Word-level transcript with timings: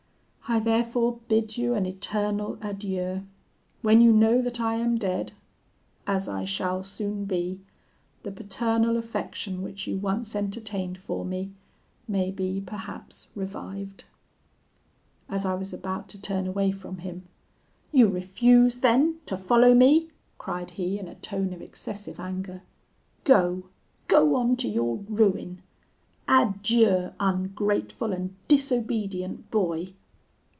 I, 0.47 0.59
therefore, 0.59 1.19
bid 1.29 1.55
you 1.57 1.75
an 1.75 1.85
eternal 1.85 2.57
adieu. 2.61 3.21
When 3.81 4.01
you 4.01 4.11
know 4.11 4.41
that 4.41 4.59
I 4.59 4.75
am 4.75 4.97
dead, 4.97 5.31
as 6.05 6.27
I 6.27 6.43
shall 6.43 6.83
soon 6.83 7.23
be, 7.23 7.61
the 8.23 8.33
paternal 8.33 8.97
affection 8.97 9.61
which 9.61 9.87
you 9.87 9.97
once 9.97 10.35
entertained 10.35 10.97
for 10.97 11.23
me 11.23 11.53
may 12.05 12.31
be 12.31 12.59
perhaps 12.59 13.29
revived.' 13.33 14.03
"As 15.29 15.45
I 15.45 15.53
was 15.53 15.71
about 15.71 16.09
to 16.09 16.21
turn 16.21 16.47
away 16.47 16.71
from 16.71 16.97
him: 16.97 17.29
'You 17.93 18.09
refuse 18.09 18.81
then 18.81 19.19
to 19.27 19.37
follow 19.37 19.73
me,' 19.73 20.09
cried 20.37 20.71
he, 20.71 20.99
in 20.99 21.07
a 21.07 21.15
tone 21.15 21.53
of 21.53 21.61
excessive 21.61 22.19
anger. 22.19 22.61
'Go! 23.23 23.67
go 24.09 24.35
on 24.35 24.57
to 24.57 24.67
your 24.67 24.97
ruin. 25.07 25.61
Adieu! 26.27 27.11
ungrateful 27.21 28.11
and 28.11 28.35
disobedient 28.49 29.49
boy.' 29.49 29.93